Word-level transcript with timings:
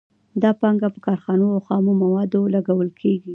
دا 0.41 0.49
پانګه 0.59 0.87
په 0.93 0.99
کارخانو 1.05 1.45
او 1.53 1.59
خامو 1.67 1.93
موادو 2.03 2.41
لګول 2.55 2.89
کېږي 3.01 3.29